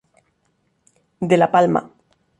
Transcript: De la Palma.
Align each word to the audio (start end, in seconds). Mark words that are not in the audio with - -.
De 1.19 1.37
la 1.37 1.51
Palma. 1.51 1.91